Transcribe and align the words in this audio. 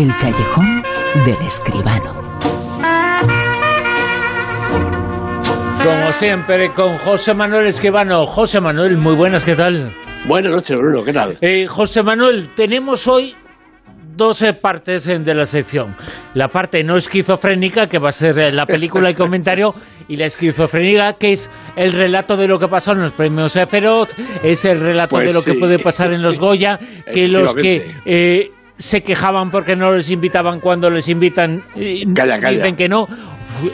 El 0.00 0.08
callejón 0.18 0.82
del 1.26 1.46
escribano. 1.46 2.14
Como 5.84 6.12
siempre, 6.12 6.70
con 6.70 6.96
José 6.96 7.34
Manuel 7.34 7.66
Escribano. 7.66 8.24
José 8.24 8.62
Manuel, 8.62 8.96
muy 8.96 9.14
buenas, 9.14 9.44
¿qué 9.44 9.54
tal? 9.54 9.92
Buenas 10.24 10.52
noches, 10.52 10.74
Bruno, 10.74 11.04
¿qué 11.04 11.12
tal? 11.12 11.36
Eh, 11.42 11.66
José 11.66 12.02
Manuel, 12.02 12.48
tenemos 12.56 13.06
hoy 13.06 13.34
12 14.16 14.54
partes 14.54 15.04
de 15.04 15.34
la 15.34 15.44
sección. 15.44 15.94
La 16.32 16.48
parte 16.48 16.82
no 16.82 16.96
esquizofrénica, 16.96 17.86
que 17.86 17.98
va 17.98 18.08
a 18.08 18.12
ser 18.12 18.38
eh, 18.38 18.52
la 18.52 18.64
película 18.64 19.10
y 19.10 19.14
comentario, 19.14 19.74
y 20.08 20.16
la 20.16 20.24
esquizofrénica, 20.24 21.12
que 21.18 21.32
es 21.32 21.50
el 21.76 21.92
relato 21.92 22.38
de 22.38 22.48
lo 22.48 22.58
que 22.58 22.68
pasó 22.68 22.92
en 22.92 23.02
los 23.02 23.12
premios 23.12 23.52
Feroz, 23.68 24.14
es 24.42 24.64
el 24.64 24.80
relato 24.80 25.16
Pues 25.16 25.28
de 25.28 25.34
lo 25.34 25.44
que 25.44 25.52
puede 25.52 25.78
pasar 25.78 26.10
en 26.14 26.22
los 26.22 26.38
Goya, 26.38 26.80
que 27.12 27.28
los 27.28 27.54
que 27.54 27.96
eh, 28.06 28.52
se 28.80 29.02
quejaban 29.02 29.50
porque 29.50 29.76
no 29.76 29.92
les 29.92 30.10
invitaban 30.10 30.58
cuando 30.60 30.90
les 30.90 31.08
invitan, 31.08 31.62
Calla, 32.14 32.38
calla. 32.40 32.50
dicen 32.50 32.76
que 32.76 32.88
no. 32.88 33.06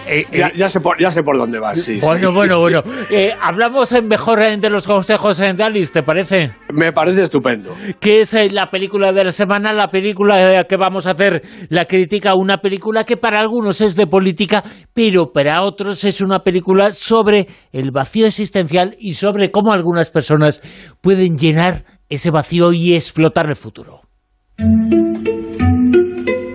Eh, 0.06 0.24
eh, 0.32 0.38
Ya, 0.38 0.52
ya 0.52 0.69
sé 0.69 0.80
por, 0.80 0.98
ya 1.01 1.10
sé 1.12 1.23
por 1.23 1.38
dónde 1.38 1.60
vas, 1.60 1.80
sí. 1.80 2.01
bueno, 2.01 2.29
sí. 2.30 2.34
bueno, 2.34 2.59
bueno. 2.59 2.82
Eh, 3.10 3.32
hablamos 3.41 3.92
en 3.92 4.09
mejor 4.09 4.41
de 4.41 4.70
los 4.70 4.87
consejos 4.87 5.38
Alice, 5.41 5.92
¿te 5.92 6.02
parece? 6.02 6.51
Me 6.73 6.92
parece 6.92 7.23
estupendo. 7.23 7.73
que 8.01 8.23
es 8.23 8.34
eh, 8.34 8.48
la 8.51 8.69
película 8.69 9.12
de 9.12 9.24
la 9.24 9.32
semana, 9.32 9.73
la 9.73 9.88
película 9.88 10.65
que 10.65 10.77
vamos 10.77 11.07
a 11.07 11.12
hacer, 11.12 11.43
la 11.68 11.84
crítica, 11.84 12.34
una 12.34 12.59
película 12.59 13.04
que 13.04 13.16
para 13.16 13.38
algunos 13.38 13.80
es 13.80 13.95
de 13.95 14.07
política, 14.09 14.65
pero 14.93 15.30
para 15.32 15.62
otros 15.62 16.02
es 16.04 16.20
una 16.20 16.41
película 16.41 16.91
sobre 16.91 17.46
el 17.70 17.93
vacío 17.93 18.27
existencial 18.27 18.96
y 18.98 19.15
sobre 19.15 19.51
cómo 19.52 19.73
algunas 19.73 20.10
personas 20.10 20.62
pueden 21.01 21.37
llenar 21.37 21.84
ese 22.09 22.30
vacío 22.30 22.73
y 22.73 22.95
explotar 22.95 23.46
el 23.46 23.57
futuro. 23.57 24.05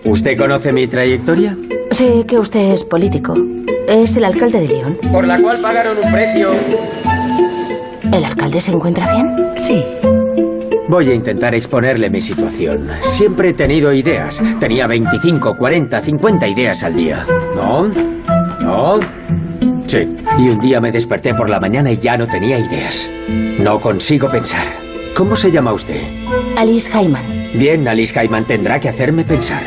¿Usted 0.05 0.37
conoce 0.37 0.71
mi 0.71 0.87
trayectoria? 0.87 1.57
Sé 1.91 2.25
que 2.25 2.37
usted 2.37 2.71
es 2.71 2.83
político. 2.83 3.33
Es 3.87 4.15
el 4.17 4.25
alcalde 4.25 4.61
de 4.61 4.67
León. 4.67 4.97
Por 5.11 5.27
la 5.27 5.41
cual 5.41 5.61
pagaron 5.61 5.97
un 5.97 6.11
precio. 6.11 6.51
¿El 8.11 8.23
alcalde 8.23 8.61
se 8.61 8.71
encuentra 8.71 9.11
bien? 9.11 9.35
Sí, 9.57 9.83
Voy 10.91 11.09
a 11.09 11.13
intentar 11.13 11.55
exponerle 11.55 12.09
mi 12.09 12.19
situación. 12.19 12.89
Siempre 12.99 13.49
he 13.49 13.53
tenido 13.53 13.93
ideas. 13.93 14.41
Tenía 14.59 14.87
25, 14.87 15.55
40, 15.55 16.01
50 16.01 16.47
ideas 16.49 16.83
al 16.83 16.97
día. 16.97 17.25
¿No? 17.55 17.87
¿No? 18.59 18.99
Sí. 19.87 19.99
Y 20.37 20.49
un 20.49 20.59
día 20.59 20.81
me 20.81 20.91
desperté 20.91 21.33
por 21.33 21.49
la 21.49 21.61
mañana 21.61 21.93
y 21.93 21.97
ya 21.97 22.17
no 22.17 22.27
tenía 22.27 22.59
ideas. 22.59 23.09
No 23.57 23.79
consigo 23.79 24.29
pensar. 24.29 24.65
¿Cómo 25.15 25.37
se 25.37 25.49
llama 25.49 25.71
usted? 25.71 26.01
Alice 26.57 26.91
Hyman. 26.91 27.30
Bien, 27.53 27.87
Alice 27.87 28.13
Gaiman 28.13 28.45
tendrá 28.45 28.79
que 28.79 28.89
hacerme 28.89 29.23
pensar. 29.25 29.61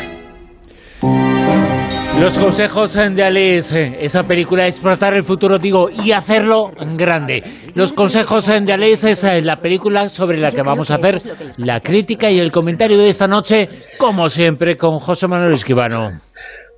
Los 2.18 2.38
consejos 2.38 2.94
de 2.94 3.22
Alice, 3.22 3.78
eh, 3.78 3.98
esa 4.00 4.22
película, 4.22 4.66
explotar 4.66 5.14
el 5.14 5.24
futuro, 5.24 5.58
digo, 5.58 5.88
y 5.90 6.12
hacerlo 6.12 6.72
grande. 6.96 7.42
Los 7.74 7.92
consejos 7.92 8.46
de 8.46 8.72
Alice 8.72 9.10
es 9.10 9.24
eh, 9.24 9.42
la 9.42 9.60
película 9.60 10.08
sobre 10.08 10.38
la 10.38 10.50
que 10.50 10.62
vamos 10.62 10.90
a 10.90 10.94
hacer 10.94 11.18
la 11.58 11.80
crítica 11.80 12.30
y 12.30 12.38
el 12.38 12.52
comentario 12.52 12.96
de 12.96 13.08
esta 13.08 13.26
noche, 13.26 13.68
como 13.98 14.28
siempre, 14.28 14.76
con 14.76 14.98
José 14.98 15.26
Manuel 15.26 15.52
Esquivano. 15.52 16.20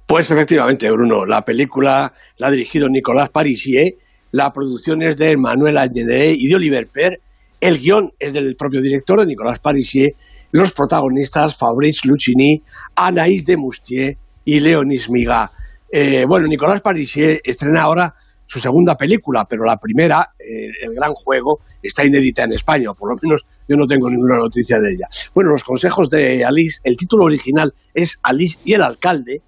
Pues 0.06 0.30
efectivamente, 0.30 0.90
Bruno, 0.90 1.24
la 1.26 1.42
película 1.42 2.12
la 2.38 2.46
ha 2.46 2.50
dirigido 2.50 2.88
Nicolas 2.88 3.28
Parisier, 3.30 3.92
la 4.32 4.52
producción 4.52 5.02
es 5.02 5.16
de 5.16 5.36
Manuel 5.36 5.78
Añené 5.78 6.32
y 6.32 6.48
de 6.48 6.56
Oliver 6.56 6.86
Per, 6.92 7.20
el 7.60 7.78
guion 7.78 8.12
es 8.18 8.32
del 8.32 8.54
propio 8.56 8.80
director 8.80 9.20
de 9.20 9.26
Nicolas 9.26 9.58
Parisier, 9.58 10.10
los 10.52 10.72
protagonistas 10.72 11.56
Fabrice 11.56 12.06
Lucchini, 12.06 12.62
Anaïs 12.96 13.44
de 13.44 13.56
Moustier 13.56 14.16
y 14.44 14.60
Léonis 14.60 15.10
Miga. 15.10 15.50
Eh, 15.90 16.24
bueno, 16.28 16.46
Nicolas 16.46 16.80
Parisier 16.80 17.40
estrena 17.44 17.82
ahora 17.82 18.14
su 18.46 18.60
segunda 18.60 18.96
película, 18.96 19.44
pero 19.48 19.64
la 19.64 19.76
primera, 19.76 20.30
eh, 20.38 20.70
El 20.80 20.94
Gran 20.94 21.12
Juego, 21.14 21.58
está 21.82 22.04
inédita 22.04 22.44
en 22.44 22.52
España, 22.52 22.90
o 22.90 22.94
por 22.94 23.10
lo 23.10 23.16
menos 23.20 23.44
yo 23.68 23.76
no 23.76 23.86
tengo 23.86 24.08
ninguna 24.08 24.38
noticia 24.38 24.78
de 24.78 24.90
ella. 24.90 25.08
Bueno, 25.34 25.50
los 25.50 25.64
consejos 25.64 26.08
de 26.08 26.44
Alice, 26.44 26.80
el 26.84 26.96
título 26.96 27.24
original 27.24 27.74
es 27.92 28.18
Alice 28.22 28.58
y 28.64 28.74
el 28.74 28.82
alcalde, 28.82 29.42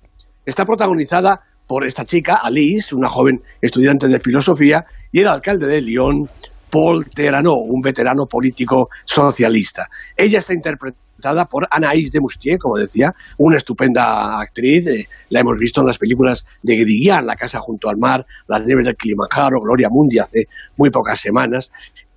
está 0.45 0.65
protagonizada 0.65 1.41
por 1.67 1.85
esta 1.85 2.05
chica, 2.05 2.41
Alice, 2.43 2.95
una 2.95 3.09
joven 3.09 3.41
estudiante 3.61 4.09
de 4.09 4.19
filosofía, 4.19 4.85
y 5.13 5.21
el 5.21 5.29
alcalde 5.29 5.67
de 5.67 5.81
Lyon, 5.81 6.29
Paul 6.71 7.07
Terano, 7.07 7.55
un 7.55 7.81
veterano 7.81 8.27
político 8.27 8.89
socialista. 9.05 9.89
Ella 10.17 10.39
está 10.39 10.55
interpretada 10.55 11.47
por 11.51 11.69
Anaïs 11.69 12.11
de 12.13 12.21
Moustier, 12.21 12.59
como 12.59 12.77
decía, 12.77 13.13
una 13.39 13.57
estupenda 13.57 14.41
actriz. 14.41 14.87
eh, 14.87 15.09
la 15.31 15.41
hemos 15.41 15.59
visto 15.59 15.81
en 15.81 15.89
las 15.89 15.99
películas 15.99 16.45
de 16.63 16.77
Guédiguian, 16.77 17.27
La 17.27 17.35
casa 17.35 17.59
junto 17.61 17.89
al 17.89 17.97
mar, 17.97 18.25
Las 18.47 18.65
nieves 18.65 18.87
del 18.87 18.97
Kilimanjaro, 18.97 19.61
Gloria 19.61 19.89
Mundi 19.91 20.19
hace 20.19 20.45
muy 20.77 20.91
pocas 20.91 21.21
semanas. 21.21 21.71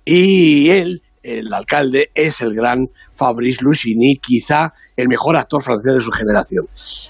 Y 0.04 0.70
él, 0.70 1.02
el 1.22 1.52
alcalde, 1.52 2.10
es 2.14 2.40
el 2.40 2.54
gran 2.54 2.88
Fabrice 3.14 3.62
Lucchini, 3.62 4.16
quizá 4.16 4.72
el 4.96 5.08
mejor 5.08 5.36
actor 5.36 5.62
francés 5.62 5.94
de 5.94 6.00
su 6.00 6.10
generación. 6.10 6.66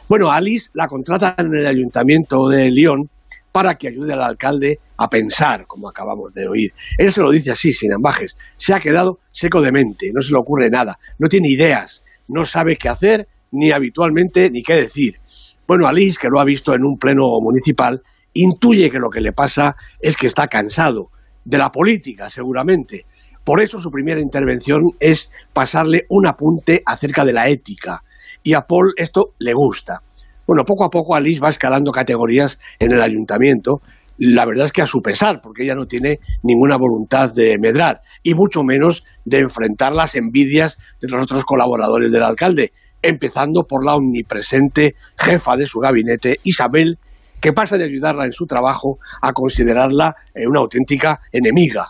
Bueno, 0.08 0.30
Alice 0.30 0.70
la 0.74 0.86
contratan 0.86 1.46
en 1.46 1.54
el 1.54 1.66
ayuntamiento 1.66 2.48
de 2.48 2.70
Lyon 2.70 3.10
para 3.50 3.74
que 3.74 3.88
ayude 3.88 4.14
al 4.14 4.22
alcalde 4.22 4.80
a 5.02 5.08
pensar, 5.08 5.66
como 5.66 5.88
acabamos 5.88 6.32
de 6.32 6.48
oír. 6.48 6.72
Él 6.98 7.12
se 7.12 7.20
lo 7.20 7.30
dice 7.30 7.52
así, 7.52 7.72
sin 7.72 7.92
ambajes. 7.92 8.36
Se 8.56 8.74
ha 8.74 8.80
quedado 8.80 9.18
seco 9.30 9.60
de 9.60 9.72
mente, 9.72 10.10
no 10.14 10.22
se 10.22 10.32
le 10.32 10.38
ocurre 10.38 10.70
nada, 10.70 10.98
no 11.18 11.28
tiene 11.28 11.48
ideas, 11.48 12.02
no 12.28 12.44
sabe 12.46 12.76
qué 12.76 12.88
hacer, 12.88 13.28
ni 13.50 13.70
habitualmente, 13.70 14.50
ni 14.50 14.62
qué 14.62 14.74
decir. 14.74 15.16
Bueno, 15.66 15.86
Alice, 15.86 16.18
que 16.20 16.28
lo 16.28 16.40
ha 16.40 16.44
visto 16.44 16.74
en 16.74 16.84
un 16.84 16.96
pleno 16.98 17.24
municipal, 17.40 18.02
intuye 18.34 18.90
que 18.90 18.98
lo 18.98 19.10
que 19.10 19.20
le 19.20 19.32
pasa 19.32 19.76
es 20.00 20.16
que 20.16 20.26
está 20.26 20.46
cansado 20.46 21.10
de 21.44 21.58
la 21.58 21.70
política, 21.70 22.28
seguramente. 22.28 23.06
Por 23.44 23.60
eso 23.60 23.80
su 23.80 23.90
primera 23.90 24.20
intervención 24.20 24.82
es 25.00 25.30
pasarle 25.52 26.06
un 26.08 26.26
apunte 26.26 26.82
acerca 26.86 27.24
de 27.24 27.32
la 27.32 27.48
ética. 27.48 28.02
Y 28.42 28.54
a 28.54 28.62
Paul 28.62 28.92
esto 28.96 29.34
le 29.38 29.52
gusta. 29.52 30.00
Bueno, 30.46 30.64
poco 30.64 30.84
a 30.84 30.90
poco 30.90 31.14
Alice 31.14 31.40
va 31.40 31.50
escalando 31.50 31.92
categorías 31.92 32.58
en 32.78 32.92
el 32.92 33.02
ayuntamiento. 33.02 33.80
La 34.24 34.46
verdad 34.46 34.66
es 34.66 34.72
que 34.72 34.82
a 34.82 34.86
su 34.86 35.02
pesar, 35.02 35.40
porque 35.42 35.64
ella 35.64 35.74
no 35.74 35.86
tiene 35.86 36.20
ninguna 36.44 36.76
voluntad 36.76 37.34
de 37.34 37.58
medrar 37.58 38.02
y 38.22 38.34
mucho 38.34 38.62
menos 38.62 39.02
de 39.24 39.38
enfrentar 39.38 39.96
las 39.96 40.14
envidias 40.14 40.78
de 41.00 41.08
los 41.08 41.24
otros 41.24 41.44
colaboradores 41.44 42.12
del 42.12 42.22
alcalde, 42.22 42.72
empezando 43.02 43.64
por 43.64 43.84
la 43.84 43.96
omnipresente 43.96 44.94
jefa 45.18 45.56
de 45.56 45.66
su 45.66 45.80
gabinete, 45.80 46.38
Isabel, 46.44 47.00
que 47.40 47.52
pasa 47.52 47.76
de 47.76 47.82
ayudarla 47.82 48.24
en 48.24 48.32
su 48.32 48.46
trabajo 48.46 49.00
a 49.20 49.32
considerarla 49.32 50.14
eh, 50.32 50.46
una 50.46 50.60
auténtica 50.60 51.18
enemiga. 51.32 51.88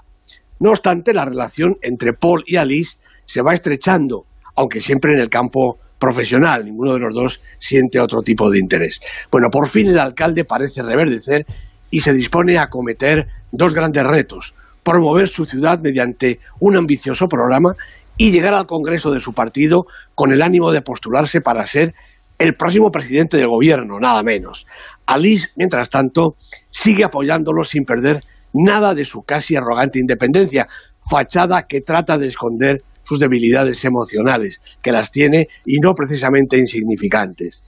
No 0.58 0.70
obstante, 0.70 1.12
la 1.12 1.26
relación 1.26 1.76
entre 1.82 2.14
Paul 2.14 2.44
y 2.46 2.56
Alice 2.56 2.96
se 3.26 3.42
va 3.42 3.52
estrechando, 3.52 4.24
aunque 4.56 4.80
siempre 4.80 5.12
en 5.12 5.20
el 5.20 5.28
campo 5.28 5.78
profesional. 5.98 6.64
Ninguno 6.64 6.94
de 6.94 7.00
los 7.00 7.14
dos 7.14 7.42
siente 7.58 8.00
otro 8.00 8.22
tipo 8.22 8.50
de 8.50 8.58
interés. 8.58 9.00
Bueno, 9.30 9.48
por 9.52 9.68
fin 9.68 9.88
el 9.88 9.98
alcalde 9.98 10.46
parece 10.46 10.82
reverdecer 10.82 11.44
y 11.92 12.00
se 12.00 12.14
dispone 12.14 12.58
a 12.58 12.64
acometer 12.64 13.28
dos 13.52 13.74
grandes 13.74 14.04
retos. 14.04 14.54
Promover 14.82 15.28
su 15.28 15.44
ciudad 15.44 15.78
mediante 15.80 16.40
un 16.58 16.76
ambicioso 16.76 17.28
programa 17.28 17.76
y 18.16 18.32
llegar 18.32 18.54
al 18.54 18.66
Congreso 18.66 19.12
de 19.12 19.20
su 19.20 19.34
partido 19.34 19.86
con 20.14 20.32
el 20.32 20.42
ánimo 20.42 20.72
de 20.72 20.80
postularse 20.82 21.40
para 21.42 21.66
ser 21.66 21.94
el 22.38 22.56
próximo 22.56 22.90
presidente 22.90 23.36
del 23.36 23.48
gobierno, 23.48 24.00
nada 24.00 24.22
menos. 24.22 24.66
Alice, 25.06 25.48
mientras 25.54 25.90
tanto, 25.90 26.34
sigue 26.70 27.04
apoyándolo 27.04 27.62
sin 27.62 27.84
perder 27.84 28.20
nada 28.54 28.94
de 28.94 29.04
su 29.04 29.22
casi 29.22 29.54
arrogante 29.54 30.00
independencia, 30.00 30.66
fachada 31.08 31.66
que 31.68 31.82
trata 31.82 32.16
de 32.16 32.26
esconder 32.26 32.82
sus 33.02 33.18
debilidades 33.20 33.84
emocionales, 33.84 34.60
que 34.82 34.92
las 34.92 35.10
tiene 35.10 35.48
y 35.66 35.78
no 35.78 35.94
precisamente 35.94 36.56
insignificantes. 36.56 37.62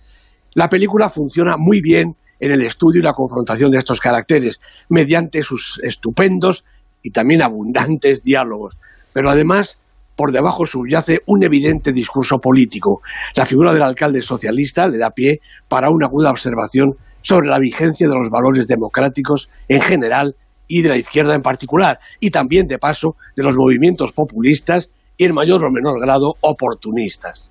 La 0.55 0.69
película 0.69 1.11
funciona 1.11 1.57
muy 1.59 1.81
bien 1.83 2.17
en 2.41 2.53
el 2.53 2.63
estudio 2.63 3.01
y 3.01 3.05
la 3.05 3.13
confrontación 3.13 3.71
de 3.71 3.79
estos 3.79 4.01
caracteres, 4.01 4.61
mediante 4.89 5.43
sus 5.43 5.81
estupendos 5.83 6.65
y 7.03 7.11
también 7.11 7.43
abundantes 7.43 8.23
diálogos. 8.23 8.77
Pero 9.13 9.31
además, 9.31 9.79
por 10.17 10.33
debajo 10.33 10.65
subyace 10.65 11.21
un 11.27 11.45
evidente 11.45 11.93
discurso 11.93 12.39
político. 12.39 13.01
La 13.35 13.47
figura 13.47 13.73
del 13.73 13.83
alcalde 13.83 14.23
socialista 14.23 14.87
le 14.87 14.99
da 14.99 15.11
pie 15.11 15.41
para 15.69 15.91
una 15.91 16.07
aguda 16.07 16.31
observación 16.31 16.97
sobre 17.23 17.49
la 17.49 17.59
vigencia 17.59 18.07
de 18.07 18.15
los 18.15 18.29
valores 18.31 18.67
democráticos 18.67 19.49
en 19.69 19.81
general 19.81 20.37
y 20.69 20.83
de 20.83 20.89
la 20.91 20.97
izquierda 20.97 21.35
en 21.35 21.43
particular, 21.43 21.99
y 22.21 22.31
también, 22.31 22.67
de 22.67 22.79
paso, 22.79 23.17
de 23.37 23.43
los 23.43 23.55
movimientos 23.55 24.13
populistas 24.13 24.91
y 25.17 25.25
en 25.25 25.35
mayor 25.35 25.65
o 25.65 25.71
menor 25.71 26.01
grado 26.01 26.35
oportunistas. 26.41 27.51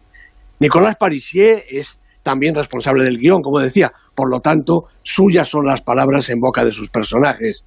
Nicolás 0.59 0.95
Parisier 0.97 1.63
es 1.69 1.99
también 2.23 2.55
responsable 2.55 3.03
del 3.03 3.19
guion, 3.19 3.41
como 3.41 3.59
decía, 3.59 3.91
por 4.15 4.29
lo 4.31 4.39
tanto, 4.39 4.85
suyas 5.03 5.49
son 5.49 5.65
las 5.65 5.81
palabras 5.81 6.29
en 6.29 6.39
boca 6.39 6.65
de 6.65 6.71
sus 6.71 6.89
personajes. 6.89 7.63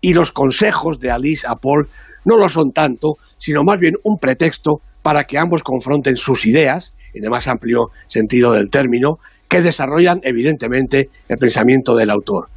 Y 0.00 0.14
los 0.14 0.32
consejos 0.32 0.98
de 0.98 1.10
Alice 1.10 1.46
a 1.46 1.54
Paul 1.54 1.88
no 2.24 2.36
lo 2.36 2.48
son 2.48 2.72
tanto, 2.72 3.14
sino 3.38 3.62
más 3.62 3.78
bien 3.78 3.94
un 4.04 4.18
pretexto 4.18 4.80
para 5.02 5.24
que 5.24 5.38
ambos 5.38 5.62
confronten 5.62 6.16
sus 6.16 6.44
ideas, 6.46 6.92
en 7.14 7.24
el 7.24 7.30
más 7.30 7.48
amplio 7.48 7.86
sentido 8.06 8.52
del 8.52 8.68
término, 8.68 9.18
que 9.48 9.62
desarrollan 9.62 10.20
evidentemente 10.22 11.08
el 11.28 11.36
pensamiento 11.38 11.96
del 11.96 12.10
autor, 12.10 12.48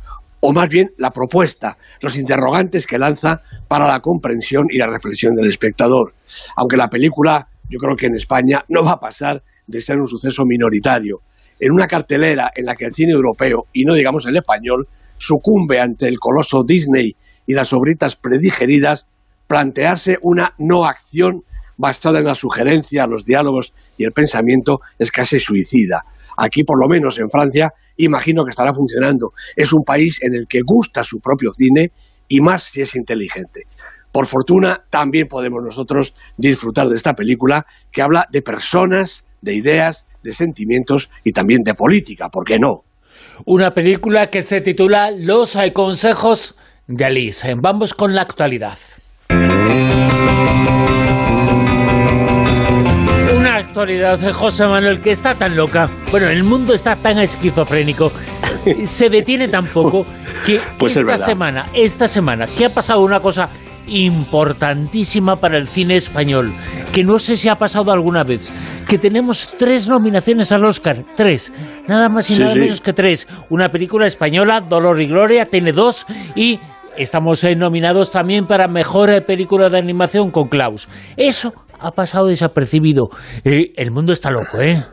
o 0.42 0.54
más 0.54 0.70
bien 0.70 0.90
la 0.98 1.10
propuesta, 1.10 1.78
los 2.02 2.18
interrogantes 2.18 2.86
que 2.86 3.00
lanza 3.00 3.42
para 3.68 3.88
la 3.88 4.00
comprensión 4.00 4.66
y 4.70 4.78
la 4.78 4.88
reflexión 4.88 5.34
del 5.36 5.48
espectador. 5.48 6.14
Aunque 6.56 6.78
la 6.78 6.90
película, 6.90 7.48
yo 7.70 7.80
creo 7.80 7.96
que 7.96 8.08
en 8.08 8.16
España 8.16 8.64
no 8.70 8.84
va 8.84 8.92
a 8.92 9.00
pasar 9.00 9.42
de 9.66 9.82
ser 9.82 9.98
un 9.98 10.08
suceso 10.08 10.44
minoritario. 10.46 11.22
En 11.64 11.72
una 11.72 11.88
cartelera 11.88 12.52
en 12.54 12.66
la 12.66 12.76
que 12.76 12.84
el 12.84 12.94
cine 12.94 13.14
europeo, 13.14 13.68
y 13.72 13.86
no 13.86 13.94
digamos 13.94 14.26
el 14.26 14.36
español, 14.36 14.90
sucumbe 15.18 15.80
ante 15.80 16.10
el 16.10 16.20
coloso 16.20 16.66
Disney 16.66 17.16
y 17.48 17.54
las 17.54 17.72
obritas 17.72 18.18
predigeridas, 18.18 19.08
plantearse 19.48 20.18
una 20.24 20.56
no 20.58 20.84
acción 20.84 21.44
basada 21.78 22.20
en 22.20 22.26
la 22.26 22.36
sugerencia, 22.36 23.08
los 23.08 23.24
diálogos 23.24 23.74
y 23.98 24.04
el 24.04 24.12
pensamiento 24.12 24.82
es 25.00 25.10
casi 25.10 25.40
suicida. 25.40 26.04
Aquí, 26.36 26.66
por 26.66 26.78
lo 26.78 26.90
menos 26.90 27.18
en 27.18 27.30
Francia, 27.30 27.72
imagino 27.96 28.44
que 28.44 28.50
estará 28.50 28.74
funcionando. 28.74 29.32
Es 29.56 29.72
un 29.72 29.86
país 29.86 30.22
en 30.22 30.36
el 30.36 30.48
que 30.50 30.60
gusta 30.66 31.02
su 31.06 31.22
propio 31.22 31.50
cine 31.50 31.94
y 32.28 32.42
más 32.42 32.64
si 32.64 32.82
es 32.82 32.94
inteligente. 32.96 33.68
Por 34.12 34.28
fortuna, 34.28 34.84
también 34.90 35.30
podemos 35.30 35.64
nosotros 35.64 36.14
disfrutar 36.36 36.90
de 36.90 36.98
esta 36.98 37.14
película 37.14 37.66
que 37.90 38.02
habla 38.02 38.26
de 38.34 38.42
personas, 38.42 39.24
de 39.42 39.56
ideas, 39.56 40.06
de 40.24 40.34
sentimientos 40.34 41.10
y 41.24 41.32
también 41.32 41.64
de 41.64 41.76
política, 41.76 42.30
¿por 42.30 42.46
qué 42.46 42.58
no? 42.58 42.84
Una 43.46 43.74
película 43.74 44.28
que 44.28 44.42
se 44.42 44.62
titula 44.62 45.12
Los 45.12 45.58
consejos 45.74 46.56
de 46.88 47.06
Alice. 47.06 47.54
Vamos 47.56 47.94
con 47.94 48.16
la 48.16 48.22
actualidad. 48.22 48.78
Una 53.38 53.56
actualidad 53.58 54.20
de 54.20 54.32
José 54.32 54.66
Manuel 54.66 55.02
que 55.02 55.12
está 55.12 55.36
tan 55.36 55.56
loca. 55.56 55.90
Bueno, 56.12 56.28
el 56.28 56.44
mundo 56.44 56.74
está 56.74 56.96
tan 56.96 57.20
esquizofrénico. 57.20 58.12
Se 58.86 59.10
detiene 59.10 59.48
tan 59.48 59.66
poco 59.68 60.06
que 60.46 60.62
pues 60.78 60.96
esta 60.96 61.18
semana, 61.18 61.66
esta 61.74 62.08
semana, 62.08 62.46
que 62.46 62.66
ha 62.66 62.70
pasado 62.70 63.02
una 63.02 63.20
cosa 63.20 63.50
importantísima 63.88 65.36
para 65.36 65.58
el 65.58 65.68
cine 65.68 65.98
español, 65.98 66.54
que 66.92 67.04
no 67.04 67.20
sé 67.20 67.38
si 67.38 67.50
ha 67.50 67.56
pasado 67.56 67.92
alguna 67.92 68.24
vez, 68.24 68.52
que 68.94 69.00
tenemos 69.00 69.52
tres 69.58 69.90
nominaciones 69.90 70.52
al 70.52 70.64
Oscar, 70.66 71.04
tres, 71.16 71.52
nada 71.88 72.10
más 72.10 72.30
y 72.30 72.38
nada 72.38 72.54
menos 72.54 72.80
que 72.80 72.94
tres. 72.94 73.28
Una 73.50 73.70
película 73.70 74.06
española, 74.06 74.62
Dolor 74.62 75.02
y 75.02 75.08
Gloria, 75.08 75.48
tiene 75.48 75.72
dos 75.72 76.06
y 76.36 76.60
estamos 76.96 77.44
eh, 77.44 77.56
nominados 77.56 78.12
también 78.12 78.46
para 78.46 78.68
Mejor 78.68 79.10
eh, 79.10 79.22
Película 79.22 79.72
de 79.72 79.80
Animación 79.80 80.30
con 80.30 80.48
Klaus. 80.48 80.88
Eso 81.18 81.56
ha 81.80 81.90
pasado 81.90 82.28
desapercibido. 82.28 83.10
Eh, 83.44 83.72
el 83.78 83.90
mundo 83.90 84.14
está 84.14 84.30
loco, 84.30 84.62
¿eh? 84.62 84.84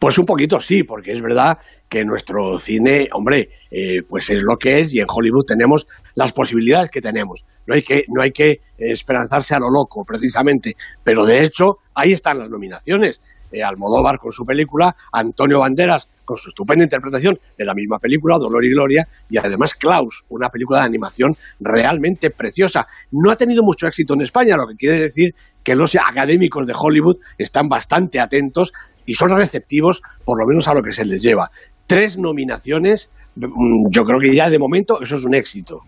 Pues 0.00 0.18
un 0.18 0.24
poquito 0.24 0.58
sí, 0.60 0.82
porque 0.82 1.12
es 1.12 1.20
verdad 1.20 1.58
que 1.88 2.04
nuestro 2.04 2.58
cine, 2.58 3.08
hombre, 3.12 3.50
eh, 3.70 4.02
pues 4.08 4.28
es 4.30 4.42
lo 4.42 4.56
que 4.56 4.80
es 4.80 4.92
y 4.92 4.98
en 4.98 5.06
Hollywood 5.08 5.44
tenemos 5.46 5.86
las 6.16 6.32
posibilidades 6.32 6.90
que 6.90 7.00
tenemos. 7.00 7.44
No 7.66 7.76
hay 7.76 7.82
que, 7.82 8.04
no 8.08 8.22
hay 8.22 8.30
que 8.30 8.60
esperanzarse 8.76 9.54
a 9.54 9.58
lo 9.58 9.70
loco, 9.70 10.04
precisamente. 10.04 10.74
Pero 11.04 11.24
de 11.24 11.44
hecho, 11.44 11.78
ahí 11.94 12.12
están 12.12 12.38
las 12.38 12.48
nominaciones. 12.48 13.20
Eh, 13.52 13.62
Almodóvar 13.62 14.18
con 14.18 14.32
su 14.32 14.44
película, 14.44 14.94
Antonio 15.12 15.60
Banderas 15.60 16.08
con 16.24 16.36
su 16.36 16.48
estupenda 16.48 16.84
interpretación 16.84 17.38
de 17.56 17.64
la 17.64 17.72
misma 17.72 17.98
película, 17.98 18.36
Dolor 18.38 18.64
y 18.64 18.70
Gloria, 18.70 19.06
y 19.30 19.38
además 19.38 19.74
Klaus, 19.74 20.24
una 20.28 20.48
película 20.48 20.80
de 20.80 20.86
animación 20.86 21.36
realmente 21.60 22.30
preciosa. 22.30 22.86
No 23.12 23.30
ha 23.30 23.36
tenido 23.36 23.62
mucho 23.62 23.86
éxito 23.86 24.14
en 24.14 24.22
España, 24.22 24.56
lo 24.56 24.66
que 24.66 24.74
quiere 24.74 25.00
decir 25.00 25.34
que 25.62 25.76
los 25.76 25.96
académicos 25.96 26.66
de 26.66 26.74
Hollywood 26.76 27.18
están 27.38 27.68
bastante 27.68 28.20
atentos 28.20 28.72
y 29.06 29.14
son 29.14 29.30
receptivos 29.36 30.02
por 30.24 30.38
lo 30.38 30.46
menos 30.46 30.68
a 30.68 30.74
lo 30.74 30.82
que 30.82 30.92
se 30.92 31.04
les 31.04 31.22
lleva. 31.22 31.50
Tres 31.86 32.18
nominaciones, 32.18 33.10
mm, 33.36 33.90
yo 33.90 34.04
creo 34.04 34.18
que 34.18 34.34
ya 34.34 34.50
de 34.50 34.58
momento 34.58 35.00
eso 35.00 35.16
es 35.16 35.24
un 35.24 35.34
éxito. 35.34 35.82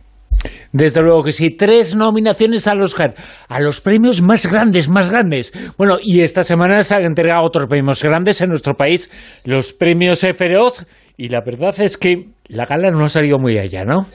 Desde 0.72 1.00
luego 1.00 1.22
que 1.22 1.32
sí, 1.32 1.50
tres 1.50 1.94
nominaciones 1.94 2.66
al 2.66 2.82
Oscar, 2.82 3.14
a 3.48 3.60
los 3.60 3.80
premios 3.80 4.22
más 4.22 4.46
grandes, 4.46 4.88
más 4.88 5.10
grandes. 5.10 5.52
Bueno, 5.76 5.96
y 6.00 6.20
esta 6.20 6.42
semana 6.42 6.82
se 6.82 6.94
han 6.94 7.04
entregado 7.04 7.44
otros 7.44 7.66
premios 7.66 8.02
grandes 8.02 8.40
en 8.40 8.50
nuestro 8.50 8.74
país, 8.74 9.10
los 9.44 9.72
premios 9.72 10.20
Feroz, 10.20 10.86
y 11.16 11.28
la 11.28 11.40
verdad 11.40 11.74
es 11.80 11.96
que 11.96 12.28
la 12.48 12.64
gala 12.66 12.90
no 12.90 13.04
ha 13.04 13.08
salido 13.08 13.38
muy 13.38 13.58
allá, 13.58 13.84
¿no? 13.84 14.06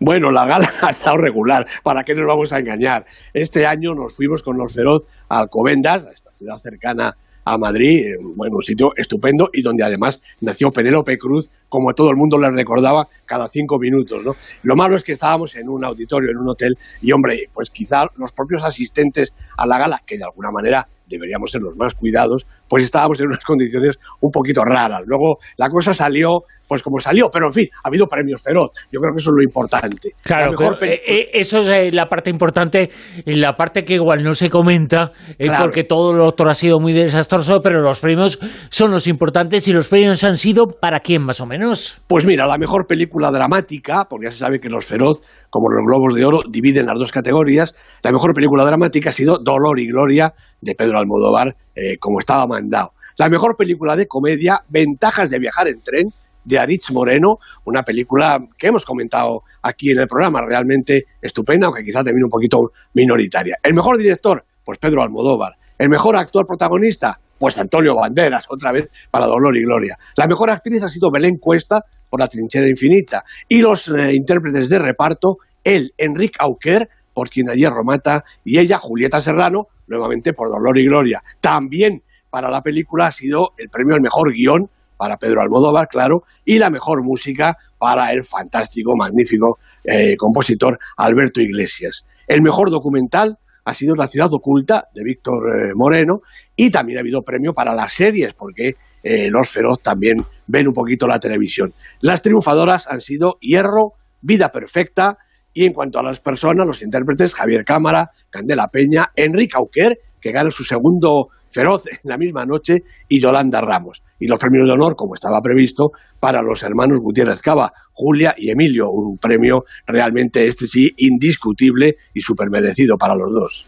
Bueno, 0.00 0.30
la 0.30 0.46
gala 0.46 0.70
ha 0.82 0.92
estado 0.92 1.16
regular, 1.18 1.66
¿para 1.82 2.02
qué 2.02 2.14
nos 2.14 2.26
vamos 2.26 2.52
a 2.52 2.58
engañar? 2.58 3.04
Este 3.32 3.66
año 3.66 3.94
nos 3.94 4.14
fuimos 4.14 4.42
con 4.42 4.58
los 4.58 4.74
Feroz 4.74 5.04
a 5.28 5.40
Alcobendas, 5.40 6.06
a 6.06 6.12
esta 6.12 6.32
ciudad 6.32 6.56
cercana 6.56 7.16
Madrid, 7.58 8.04
bueno, 8.36 8.56
un 8.56 8.62
sitio 8.62 8.92
estupendo 8.96 9.50
y 9.52 9.62
donde 9.62 9.84
además 9.84 10.20
nació 10.40 10.70
Penélope 10.70 11.18
Cruz, 11.18 11.50
como 11.68 11.92
todo 11.94 12.10
el 12.10 12.16
mundo 12.16 12.38
le 12.38 12.50
recordaba 12.50 13.08
cada 13.24 13.48
cinco 13.48 13.78
minutos. 13.78 14.22
Lo 14.62 14.76
malo 14.76 14.96
es 14.96 15.04
que 15.04 15.12
estábamos 15.12 15.54
en 15.56 15.68
un 15.68 15.84
auditorio, 15.84 16.30
en 16.30 16.38
un 16.38 16.48
hotel, 16.48 16.76
y 17.00 17.12
hombre, 17.12 17.48
pues 17.52 17.70
quizá 17.70 18.06
los 18.16 18.32
propios 18.32 18.62
asistentes 18.62 19.32
a 19.56 19.66
la 19.66 19.78
gala, 19.78 20.02
que 20.06 20.18
de 20.18 20.24
alguna 20.24 20.50
manera 20.50 20.86
deberíamos 21.16 21.50
ser 21.50 21.62
los 21.62 21.76
más 21.76 21.94
cuidados, 21.94 22.46
pues 22.68 22.84
estábamos 22.84 23.20
en 23.20 23.26
unas 23.26 23.44
condiciones 23.44 23.98
un 24.20 24.30
poquito 24.30 24.62
raras. 24.64 25.02
Luego 25.06 25.38
la 25.56 25.68
cosa 25.68 25.94
salió, 25.94 26.40
pues 26.66 26.82
como 26.82 26.98
salió, 27.00 27.28
pero 27.32 27.46
en 27.46 27.52
fin, 27.52 27.68
ha 27.84 27.88
habido 27.88 28.06
premios 28.06 28.42
feroz. 28.42 28.70
Yo 28.90 29.00
creo 29.00 29.12
que 29.14 29.20
eso 29.20 29.30
es 29.30 29.36
lo 29.36 29.42
importante. 29.42 30.10
Claro, 30.22 30.52
eh, 30.82 31.00
eh, 31.06 31.30
eso 31.34 31.58
es 31.58 31.68
eh, 31.68 31.90
la 31.92 32.06
parte 32.06 32.30
importante, 32.30 32.90
la 33.26 33.54
parte 33.56 33.84
que 33.84 33.94
igual 33.94 34.22
no 34.22 34.34
se 34.34 34.48
comenta, 34.48 35.12
porque 35.58 35.84
todo 35.84 36.14
lo 36.14 36.26
otro 36.26 36.48
ha 36.50 36.54
sido 36.54 36.80
muy 36.80 36.92
desastroso, 36.92 37.60
pero 37.62 37.80
los 37.80 38.00
premios 38.00 38.38
son 38.70 38.90
los 38.90 39.06
importantes 39.06 39.66
y 39.68 39.72
los 39.72 39.88
premios 39.88 40.24
han 40.24 40.36
sido 40.36 40.66
para 40.66 41.00
quién 41.00 41.22
más 41.22 41.40
o 41.40 41.46
menos. 41.46 42.00
Pues 42.06 42.24
mira, 42.24 42.46
la 42.46 42.58
mejor 42.58 42.86
película 42.86 43.30
dramática, 43.30 44.06
porque 44.08 44.26
ya 44.26 44.30
se 44.30 44.38
sabe 44.38 44.60
que 44.60 44.68
los 44.68 44.86
feroz, 44.86 45.20
como 45.50 45.68
los 45.68 45.84
globos 45.86 46.14
de 46.14 46.24
oro, 46.24 46.40
dividen 46.48 46.86
las 46.86 46.98
dos 46.98 47.12
categorías, 47.12 47.74
la 48.02 48.12
mejor 48.12 48.34
película 48.34 48.64
dramática 48.64 49.10
ha 49.10 49.12
sido 49.12 49.38
Dolor 49.38 49.78
y 49.78 49.88
Gloria 49.88 50.34
de 50.62 50.74
Pedro 50.74 50.98
Almodóvar, 50.98 51.54
como 52.00 52.20
estaba 52.20 52.46
mandado. 52.46 52.92
La 53.18 53.28
mejor 53.28 53.56
película 53.56 53.96
de 53.96 54.06
comedia, 54.06 54.60
Ventajas 54.68 55.28
de 55.28 55.38
viajar 55.38 55.68
en 55.68 55.82
tren, 55.82 56.08
de 56.44 56.58
Aritz 56.58 56.90
Moreno, 56.92 57.36
una 57.64 57.82
película 57.82 58.38
que 58.58 58.68
hemos 58.68 58.84
comentado 58.84 59.42
aquí 59.62 59.90
en 59.90 60.00
el 60.00 60.06
programa, 60.06 60.40
realmente 60.46 61.04
estupenda, 61.20 61.66
aunque 61.66 61.82
quizá 61.82 62.02
también 62.02 62.24
un 62.24 62.30
poquito 62.30 62.58
minoritaria. 62.94 63.56
El 63.62 63.74
mejor 63.74 63.98
director, 63.98 64.44
pues 64.64 64.78
Pedro 64.78 65.02
Almodóvar. 65.02 65.52
El 65.78 65.88
mejor 65.88 66.16
actor 66.16 66.46
protagonista, 66.46 67.18
pues 67.38 67.58
Antonio 67.58 67.94
Banderas, 67.96 68.46
otra 68.48 68.72
vez 68.72 68.88
para 69.10 69.26
Dolor 69.26 69.56
y 69.56 69.62
Gloria. 69.62 69.96
La 70.16 70.26
mejor 70.26 70.50
actriz 70.50 70.82
ha 70.84 70.88
sido 70.88 71.10
Belén 71.10 71.38
Cuesta 71.38 71.80
por 72.08 72.20
La 72.20 72.28
Trinchera 72.28 72.68
Infinita. 72.68 73.24
Y 73.48 73.60
los 73.60 73.88
eh, 73.88 74.12
intérpretes 74.12 74.68
de 74.68 74.78
reparto, 74.78 75.38
él, 75.64 75.92
Enrique 75.98 76.36
Auquer, 76.38 76.88
por 77.12 77.28
quien 77.28 77.50
ayer 77.50 77.70
Romata, 77.70 78.24
y 78.44 78.58
ella, 78.58 78.78
Julieta 78.78 79.20
Serrano, 79.20 79.66
nuevamente 79.86 80.32
por 80.32 80.48
Dolor 80.48 80.78
y 80.78 80.84
Gloria. 80.84 81.22
También 81.40 82.02
para 82.30 82.50
la 82.50 82.62
película 82.62 83.06
ha 83.06 83.12
sido 83.12 83.50
el 83.58 83.68
premio 83.68 83.94
al 83.94 84.00
mejor 84.00 84.32
guion 84.32 84.70
para 84.96 85.16
Pedro 85.16 85.42
Almodóvar, 85.42 85.88
claro, 85.88 86.22
y 86.44 86.58
la 86.58 86.70
mejor 86.70 87.04
música 87.04 87.56
para 87.78 88.12
el 88.12 88.24
fantástico, 88.24 88.92
magnífico 88.96 89.58
eh, 89.84 90.16
compositor 90.16 90.78
Alberto 90.96 91.40
Iglesias. 91.40 92.06
El 92.28 92.40
mejor 92.40 92.70
documental 92.70 93.36
ha 93.64 93.74
sido 93.74 93.94
La 93.94 94.06
ciudad 94.06 94.32
oculta 94.32 94.84
de 94.94 95.02
Víctor 95.04 95.34
eh, 95.48 95.72
Moreno 95.74 96.20
y 96.56 96.70
también 96.70 96.98
ha 96.98 97.00
habido 97.00 97.22
premio 97.22 97.52
para 97.52 97.74
las 97.74 97.92
series 97.92 98.34
porque 98.34 98.74
eh, 99.02 99.28
los 99.30 99.48
feroz 99.48 99.82
también 99.82 100.24
ven 100.46 100.68
un 100.68 100.72
poquito 100.72 101.06
la 101.06 101.18
televisión. 101.18 101.72
Las 102.00 102.22
triunfadoras 102.22 102.86
han 102.88 103.00
sido 103.00 103.38
Hierro, 103.40 103.94
Vida 104.20 104.50
Perfecta 104.50 105.18
y 105.54 105.64
en 105.64 105.72
cuanto 105.72 105.98
a 105.98 106.02
las 106.02 106.20
personas, 106.20 106.66
los 106.66 106.82
intérpretes 106.82 107.34
Javier 107.34 107.64
Cámara, 107.64 108.10
Candela 108.30 108.68
Peña, 108.68 109.10
Enrique 109.14 109.56
Auquer, 109.56 109.98
que 110.20 110.32
gana 110.32 110.50
su 110.50 110.64
segundo 110.64 111.28
Feroz 111.52 111.86
en 111.86 111.98
la 112.04 112.16
misma 112.16 112.46
noche 112.46 112.82
y 113.08 113.20
Yolanda 113.20 113.60
Ramos. 113.60 114.02
Y 114.18 114.26
los 114.26 114.38
premios 114.38 114.66
de 114.66 114.72
honor, 114.72 114.96
como 114.96 115.14
estaba 115.14 115.40
previsto, 115.42 115.90
para 116.18 116.40
los 116.40 116.62
hermanos 116.62 117.00
Gutiérrez 117.00 117.42
Cava, 117.42 117.72
Julia 117.92 118.34
y 118.36 118.50
Emilio. 118.50 118.88
Un 118.90 119.18
premio 119.18 119.64
realmente, 119.86 120.46
este 120.46 120.66
sí, 120.66 120.88
indiscutible 120.96 121.96
y 122.14 122.20
súper 122.20 122.48
merecido 122.50 122.96
para 122.96 123.14
los 123.14 123.32
dos. 123.32 123.66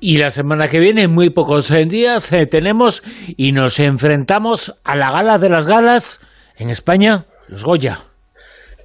Y 0.00 0.18
la 0.18 0.30
semana 0.30 0.68
que 0.68 0.78
viene, 0.78 1.08
muy 1.08 1.30
pocos 1.30 1.72
días, 1.88 2.32
eh, 2.32 2.46
tenemos 2.46 3.02
y 3.36 3.50
nos 3.50 3.80
enfrentamos 3.80 4.76
a 4.84 4.94
la 4.94 5.10
gala 5.10 5.38
de 5.38 5.48
las 5.48 5.66
galas 5.66 6.20
en 6.56 6.70
España, 6.70 7.26
los 7.48 7.64
Goya. 7.64 8.07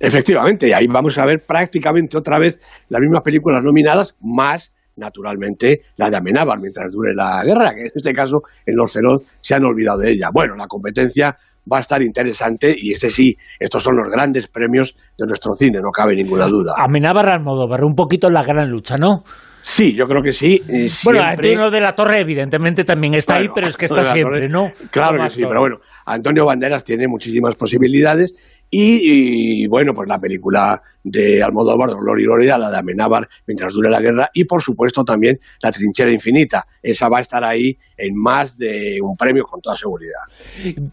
Efectivamente, 0.05 0.67
y 0.67 0.74
ahí 0.74 0.86
vamos 0.88 1.17
a 1.17 1.25
ver 1.25 1.43
prácticamente 1.48 2.17
otra 2.17 2.38
vez 2.38 2.60
las 2.89 3.00
mismas 3.00 3.22
películas 3.22 3.63
nominadas, 3.63 4.17
más 4.22 4.74
naturalmente 4.98 5.81
la 5.95 6.10
de 6.10 6.17
Amenábar 6.17 6.60
mientras 6.60 6.91
dure 6.91 7.13
la 7.15 7.41
guerra, 7.41 7.74
que 7.74 7.83
en 7.83 7.91
este 7.95 8.12
caso 8.13 8.41
en 8.65 8.75
los 8.75 8.91
feroz 8.91 9.24
se 9.39 9.55
han 9.55 9.63
olvidado 9.63 10.00
de 10.00 10.12
ella. 10.12 10.27
Bueno, 10.33 10.55
la 10.55 10.67
competencia 10.67 11.38
va 11.72 11.77
a 11.77 11.79
estar 11.79 12.01
interesante 12.01 12.75
y 12.77 12.91
ese 12.91 13.10
sí, 13.10 13.38
estos 13.57 13.81
son 13.81 13.95
los 13.95 14.12
grandes 14.12 14.48
premios 14.48 14.93
de 15.17 15.25
nuestro 15.25 15.53
cine, 15.53 15.79
no 15.81 15.91
cabe 15.91 16.15
ninguna 16.15 16.48
duda. 16.48 16.74
Amenábar 16.77 17.29
Almodóvar, 17.29 17.86
un 17.86 17.95
poquito 17.95 18.29
la 18.29 18.43
gran 18.43 18.69
lucha, 18.69 18.95
¿no? 18.98 19.24
Sí, 19.65 19.96
yo 19.96 20.05
creo 20.08 20.22
que 20.22 20.34
sí. 20.34 20.62
Bueno, 21.05 21.24
Antonio 21.24 21.72
de 21.72 21.79
la 21.79 21.96
Torre 21.96 22.20
evidentemente 22.20 22.84
también 22.84 23.13
está 23.13 23.36
ahí, 23.36 23.48
pero 23.55 23.67
es 23.67 23.77
que 23.77 23.86
está 23.86 24.03
siempre, 24.03 24.50
¿no? 24.50 24.74
Claro 24.91 25.24
que 25.24 25.29
sí, 25.29 25.41
pero 25.48 25.62
bueno, 25.62 25.79
Antonio 26.05 26.46
Banderas 26.46 26.84
tiene 26.84 27.08
muchísimas 27.08 27.55
posibilidades 27.55 28.62
y, 28.70 29.65
bueno, 29.67 29.93
pues 29.93 30.10
la 30.10 30.20
película 30.20 30.82
de 31.01 31.41
Almodóvar, 31.41 31.91
Dolor 31.91 32.20
y 32.20 32.24
Gloria, 32.24 32.58
la 32.58 32.70
de 32.70 32.77
Amenábar 32.77 33.27
mientras 33.48 33.74
dure 33.74 33.89
la 33.89 34.01
guerra 34.01 34.29
y 34.34 34.43
por 34.43 34.62
supuesto 34.62 35.03
también 35.03 35.39
La 35.62 35.72
trinchera 35.72 36.12
infinita. 36.12 36.65
Esa 36.82 37.08
va 37.08 37.20
a 37.20 37.22
estar 37.22 37.43
ahí 37.46 37.77
en 37.98 38.15
más 38.15 38.58
de 38.58 38.98
un 39.01 39.15
premio 39.15 39.46
con 39.46 39.62
toda 39.62 39.77
seguridad. 39.77 40.24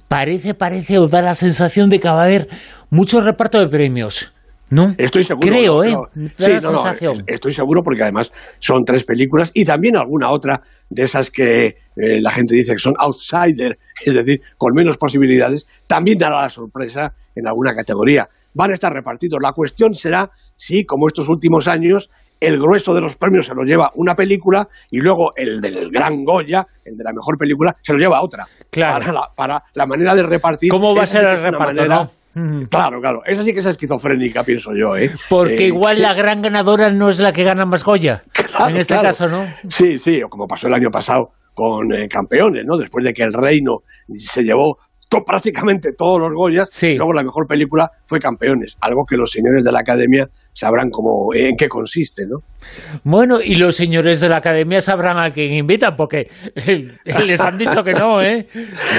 Parece, 0.06 0.54
parece, 0.54 0.98
o 0.98 1.08
da 1.08 1.22
la 1.22 1.34
sensación 1.34 1.90
de 1.90 1.98
que 1.98 2.08
va 2.08 2.22
a 2.22 2.24
haber 2.24 2.48
mucho 2.88 3.20
reparto 3.20 3.58
de 3.58 3.66
premios. 3.66 4.32
¿No? 4.70 4.94
Estoy 4.96 5.24
seguro. 5.24 5.48
Creo, 5.48 5.84
¿eh? 5.84 5.96
Sí, 6.36 6.52
no, 6.62 6.84
estoy 7.26 7.52
seguro 7.52 7.82
porque 7.82 8.02
además 8.02 8.30
son 8.60 8.84
tres 8.84 9.04
películas 9.04 9.50
y 9.52 9.64
también 9.64 9.96
alguna 9.96 10.30
otra 10.30 10.60
de 10.88 11.02
esas 11.02 11.30
que 11.30 11.66
eh, 11.66 11.74
la 12.20 12.30
gente 12.30 12.54
dice 12.54 12.72
que 12.72 12.78
son 12.78 12.94
outsider, 12.98 13.76
es 14.04 14.14
decir, 14.14 14.40
con 14.56 14.72
menos 14.74 14.96
posibilidades, 14.96 15.66
también 15.88 16.18
dará 16.18 16.42
la 16.42 16.48
sorpresa 16.48 17.14
en 17.34 17.48
alguna 17.48 17.74
categoría. 17.74 18.28
Van 18.54 18.70
a 18.70 18.74
estar 18.74 18.92
repartidos. 18.92 19.40
La 19.42 19.52
cuestión 19.52 19.94
será 19.94 20.30
si, 20.56 20.84
como 20.84 21.08
estos 21.08 21.28
últimos 21.28 21.66
años, 21.68 22.08
el 22.40 22.58
grueso 22.58 22.94
de 22.94 23.00
los 23.00 23.16
premios 23.16 23.46
se 23.46 23.54
lo 23.54 23.62
lleva 23.64 23.90
una 23.94 24.14
película 24.14 24.66
y 24.90 24.98
luego 24.98 25.32
el 25.36 25.60
del 25.60 25.90
gran 25.90 26.24
Goya, 26.24 26.66
el 26.84 26.96
de 26.96 27.04
la 27.04 27.12
mejor 27.12 27.36
película, 27.36 27.76
se 27.82 27.92
lo 27.92 27.98
lleva 27.98 28.22
otra. 28.22 28.46
Claro. 28.70 29.20
Para 29.36 29.62
la, 29.74 29.86
manera 29.86 30.14
de 30.14 30.22
repartir. 30.22 30.70
¿Cómo 30.70 30.94
va 30.94 31.02
a 31.02 31.06
ser 31.06 31.24
el 31.24 31.42
reparto? 31.42 32.10
Claro, 32.70 33.00
claro. 33.00 33.22
Esa 33.26 33.42
sí 33.42 33.52
que 33.52 33.58
es 33.58 33.66
esquizofrénica, 33.66 34.44
pienso 34.44 34.70
yo. 34.74 34.96
¿eh? 34.96 35.10
Porque 35.28 35.64
eh, 35.64 35.68
igual 35.68 36.00
la 36.00 36.14
gran 36.14 36.42
ganadora 36.42 36.90
no 36.90 37.08
es 37.08 37.18
la 37.18 37.32
que 37.32 37.44
gana 37.44 37.66
más 37.66 37.84
Goya. 37.84 38.22
en 38.68 38.76
este 38.76 38.94
caso, 38.94 39.26
¿no? 39.26 39.46
Sí, 39.68 39.98
sí, 39.98 40.20
como 40.28 40.46
pasó 40.46 40.68
el 40.68 40.74
año 40.74 40.90
pasado 40.90 41.30
con 41.54 41.92
eh, 41.92 42.08
Campeones, 42.08 42.64
¿no? 42.64 42.76
Después 42.76 43.04
de 43.04 43.12
que 43.12 43.22
el 43.22 43.32
Reino 43.32 43.78
se 44.16 44.42
llevó 44.42 44.78
prácticamente 45.18 45.90
todos 45.96 46.20
los 46.20 46.30
Goyas, 46.32 46.68
luego 46.96 47.12
la 47.12 47.22
mejor 47.22 47.46
película 47.46 47.90
fue 48.06 48.20
Campeones, 48.20 48.76
algo 48.80 49.04
que 49.08 49.16
los 49.16 49.30
señores 49.30 49.64
de 49.64 49.72
la 49.72 49.80
Academia 49.80 50.28
sabrán 50.52 50.90
cómo, 50.90 51.34
en 51.34 51.56
qué 51.56 51.68
consiste, 51.68 52.24
¿no? 52.28 52.38
Bueno, 53.04 53.40
y 53.42 53.56
los 53.56 53.76
señores 53.76 54.20
de 54.20 54.28
la 54.28 54.36
Academia 54.36 54.80
sabrán 54.80 55.18
a 55.18 55.30
quién 55.30 55.52
invitan, 55.52 55.96
porque 55.96 56.28
les 57.04 57.40
han 57.40 57.58
dicho 57.58 57.82
que 57.82 57.92
no, 57.92 58.22
¿eh? 58.22 58.46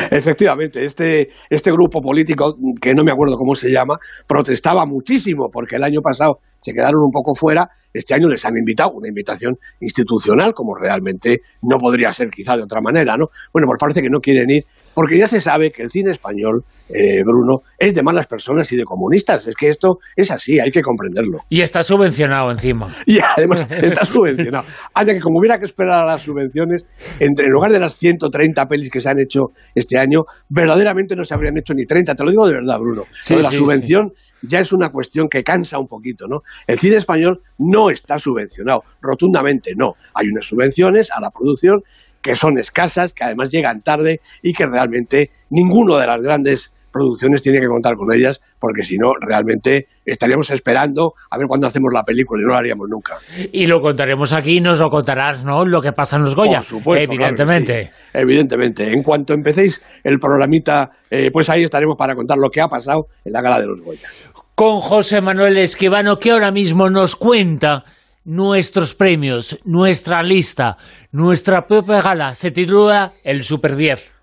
Efectivamente, 0.10 0.84
este, 0.84 1.30
este 1.50 1.72
grupo 1.72 2.02
político, 2.02 2.56
que 2.82 2.94
no 2.94 3.04
me 3.04 3.12
acuerdo 3.12 3.36
cómo 3.38 3.56
se 3.56 3.70
llama, 3.70 3.98
protestaba 4.28 4.86
muchísimo, 4.86 5.50
porque 5.52 5.76
el 5.76 5.84
año 5.84 6.02
pasado 6.02 6.40
se 6.62 6.74
quedaron 6.74 7.04
un 7.06 7.12
poco 7.12 7.34
fuera, 7.36 7.68
este 7.94 8.16
año 8.16 8.28
les 8.28 8.46
han 8.46 8.58
invitado, 8.58 8.92
una 8.94 9.08
invitación 9.08 9.56
institucional, 9.80 10.54
como 10.54 10.76
realmente 10.76 11.40
no 11.62 11.78
podría 11.78 12.12
ser 12.12 12.30
quizá 12.30 12.56
de 12.56 12.64
otra 12.64 12.82
manera, 12.82 13.16
¿no? 13.18 13.28
Bueno, 13.54 13.68
pues 13.68 13.78
parece 13.80 14.02
que 14.02 14.10
no 14.10 14.20
quieren 14.20 14.50
ir 14.50 14.64
porque 14.94 15.18
ya 15.18 15.28
se 15.28 15.42
sabe 15.42 15.72
que 15.72 15.84
el 15.84 15.90
cine 15.90 16.12
español, 16.12 16.64
eh, 16.90 17.24
Bruno, 17.24 17.60
es 17.78 17.96
de 17.96 18.04
malas 18.04 18.28
personas 18.28 18.72
y 18.72 18.78
de 18.78 18.84
comunistas. 18.84 19.48
Es 19.48 19.56
que 19.56 19.70
esto 19.70 19.98
es 20.16 20.32
así, 20.32 20.60
hay 20.60 20.72
que 20.72 20.82
comprenderlo. 20.82 21.40
Y 21.50 21.62
está 21.62 21.84
subvencionado 21.84 22.52
encima. 22.52 22.88
Y 23.06 23.20
además 23.20 23.68
está 23.72 24.06
subvencionado. 24.06 24.66
Anda 24.94 25.14
que 25.14 25.20
como 25.20 25.40
hubiera 25.40 25.60
que 25.60 25.66
esperar 25.66 26.04
a 26.04 26.06
las 26.06 26.22
subvenciones, 26.22 26.86
entre, 27.20 27.46
en 27.46 27.52
lugar 27.52 27.72
de 27.72 27.80
las 27.80 27.98
130 27.98 28.66
pelis 28.68 28.90
que 28.90 29.02
se 29.02 29.10
han 29.10 29.20
hecho 29.20 29.48
este 29.76 29.98
año, 29.98 30.26
verdaderamente 30.50 31.16
no 31.16 31.24
se 31.24 31.34
habrían 31.34 31.58
hecho 31.58 31.74
ni 31.74 31.86
30. 31.86 32.16
Te 32.16 32.24
lo 32.24 32.32
digo 32.32 32.48
de 32.48 32.54
verdad, 32.54 32.80
Bruno. 32.80 33.06
la 33.30 33.52
subvención 33.52 34.14
ya 34.42 34.60
es 34.60 34.74
una 34.74 34.90
cuestión 34.90 35.28
que 35.30 35.44
cansa 35.44 35.78
un 35.78 35.88
poquito, 35.88 36.28
¿no? 36.28 36.42
El 36.68 36.80
cine 36.80 36.98
español 36.98 37.42
no 37.58 37.90
está 37.90 38.18
subvencionado, 38.18 38.84
rotundamente 39.02 39.74
no. 39.76 39.94
Hay 40.14 40.28
unas 40.28 40.46
subvenciones 40.46 41.10
a 41.12 41.22
la 41.22 41.30
producción 41.30 41.82
que 42.22 42.36
son 42.36 42.58
escasas, 42.58 43.14
que 43.14 43.24
además 43.24 43.52
llegan 43.52 43.82
tarde 43.82 44.22
y 44.42 44.54
que 44.54 44.66
realmente 44.66 45.32
ninguno 45.50 45.98
de 45.98 46.08
las 46.08 46.22
grandes 46.22 46.72
producciones 46.92 47.42
tiene 47.42 47.60
que 47.60 47.68
contar 47.68 47.96
con 47.96 48.14
ellas, 48.14 48.42
porque 48.60 48.84
si 48.84 48.98
no, 48.98 49.14
realmente 49.20 49.88
estaríamos 50.06 50.50
esperando 50.52 51.14
a 51.30 51.38
ver 51.38 51.48
cuándo 51.48 51.68
hacemos 51.68 51.92
la 51.94 52.04
película 52.04 52.42
y 52.42 52.46
no 52.46 52.52
lo 52.52 52.58
haríamos 52.58 52.90
nunca. 52.90 53.18
Y 53.52 53.66
lo 53.66 53.80
contaremos 53.80 54.34
aquí, 54.34 54.60
nos 54.60 54.80
lo 54.80 54.90
contarás, 54.90 55.44
¿no? 55.44 55.66
Lo 55.66 55.82
que 55.82 55.94
pasa 55.94 56.18
en 56.18 56.24
los 56.24 56.36
Goya. 56.36 56.58
Por 56.58 56.64
supuesto. 56.64 57.14
Evidentemente. 57.14 57.92
Evidentemente. 58.14 58.92
En 58.92 59.02
cuanto 59.02 59.34
empecéis 59.34 59.82
el 60.04 60.20
programita, 60.20 60.92
eh, 61.10 61.30
pues 61.32 61.50
ahí 61.50 61.64
estaremos 61.64 61.96
para 61.98 62.16
contar 62.16 62.38
lo 62.38 62.50
que 62.50 62.62
ha 62.62 62.68
pasado 62.68 63.08
en 63.24 63.34
la 63.34 63.42
gala 63.42 63.62
de 63.62 63.68
los 63.68 63.82
Goya. 63.82 64.08
Con 64.54 64.80
José 64.80 65.22
Manuel 65.22 65.58
Esquivano, 65.58 66.20
que 66.20 66.32
ahora 66.32 66.52
mismo 66.52 66.90
nos 66.90 67.16
cuenta 67.16 67.86
nuestros 68.24 68.94
premios, 68.94 69.58
nuestra 69.66 70.22
lista, 70.22 70.78
nuestra 71.12 71.66
propia 71.66 72.02
gala. 72.02 72.36
Se 72.36 72.52
titula 72.52 73.12
El 73.24 73.44
Super 73.44 73.76
10. 73.76 74.14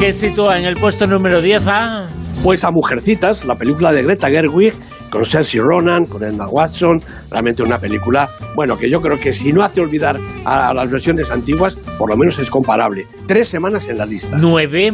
¿Qué 0.00 0.12
sitúa 0.12 0.58
en 0.58 0.64
el 0.64 0.76
puesto 0.76 1.06
número 1.06 1.42
10 1.42 1.66
a...? 1.66 2.06
Pues 2.42 2.62
a 2.64 2.70
Mujercitas, 2.70 3.44
la 3.44 3.56
película 3.56 3.92
de 3.92 4.04
Greta 4.04 4.30
Gerwig, 4.30 4.72
con 5.10 5.24
Cersei 5.24 5.60
Ronan, 5.60 6.06
con 6.06 6.22
Emma 6.22 6.46
Watson, 6.48 6.98
realmente 7.30 7.64
una 7.64 7.78
película, 7.78 8.30
bueno, 8.54 8.78
que 8.78 8.88
yo 8.88 9.00
creo 9.00 9.18
que 9.18 9.32
si 9.32 9.52
no 9.52 9.64
hace 9.64 9.80
olvidar 9.80 10.16
a, 10.44 10.72
las 10.72 10.88
versiones 10.88 11.30
antiguas, 11.32 11.74
por 11.98 12.08
lo 12.08 12.16
menos 12.16 12.38
es 12.38 12.48
comparable. 12.48 13.06
Tres 13.26 13.48
semanas 13.48 13.88
en 13.88 13.98
la 13.98 14.06
lista. 14.06 14.36
¿Nueve? 14.38 14.92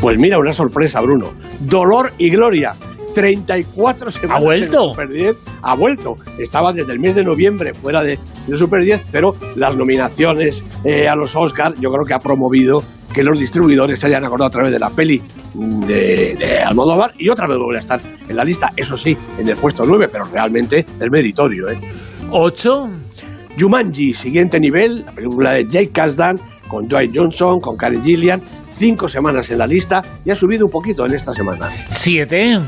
Pues 0.00 0.18
mira, 0.18 0.38
una 0.38 0.52
sorpresa, 0.52 1.00
Bruno. 1.00 1.32
Dolor 1.58 2.12
y 2.16 2.30
Gloria, 2.30 2.76
34 3.14 4.10
semanas. 4.10 4.42
¿Ha 4.42 4.44
vuelto? 4.44 4.84
Super 4.90 5.08
10. 5.08 5.36
Ha 5.62 5.74
vuelto. 5.74 6.16
Estaba 6.38 6.72
desde 6.72 6.92
el 6.92 7.00
mes 7.00 7.14
de 7.14 7.24
noviembre 7.24 7.74
fuera 7.74 8.02
de, 8.02 8.18
Super 8.56 8.82
10, 8.82 9.02
pero 9.10 9.34
las 9.56 9.76
nominaciones 9.76 10.64
eh, 10.84 11.08
a 11.08 11.14
los 11.14 11.36
Oscars 11.36 11.78
yo 11.80 11.90
creo 11.90 12.04
que 12.04 12.14
ha 12.14 12.18
promovido 12.18 12.82
que 13.12 13.22
los 13.22 13.38
distribuidores 13.38 13.98
se 13.98 14.06
hayan 14.06 14.24
acordado 14.24 14.48
a 14.48 14.50
través 14.50 14.72
de 14.72 14.78
la 14.78 14.90
peli 14.90 15.20
de, 15.54 16.36
de 16.38 16.58
Almodóvar 16.60 17.12
y 17.18 17.28
otra 17.28 17.46
vez 17.46 17.58
vuelve 17.58 17.76
a 17.76 17.80
estar 17.80 18.00
en 18.28 18.36
la 18.36 18.44
lista, 18.44 18.68
eso 18.76 18.96
sí, 18.96 19.16
en 19.38 19.48
el 19.48 19.56
puesto 19.56 19.84
9, 19.84 20.08
pero 20.10 20.24
realmente 20.26 20.84
es 21.00 21.10
meritorio. 21.10 21.70
¿eh? 21.70 21.78
¿8? 22.30 22.90
Jumanji, 23.58 24.14
siguiente 24.14 24.60
nivel, 24.60 25.04
la 25.04 25.12
película 25.12 25.52
de 25.52 25.64
Jake 25.64 25.90
Kasdan, 25.90 26.38
con 26.68 26.86
Dwight 26.86 27.16
Johnson, 27.16 27.60
con 27.60 27.76
Karen 27.76 28.02
Gillian, 28.04 28.40
cinco 28.72 29.08
semanas 29.08 29.50
en 29.50 29.58
la 29.58 29.66
lista 29.66 30.00
y 30.24 30.30
ha 30.30 30.36
subido 30.36 30.66
un 30.66 30.70
poquito 30.70 31.04
en 31.04 31.14
esta 31.14 31.32
semana. 31.32 31.68
¿Siete? 31.88 32.60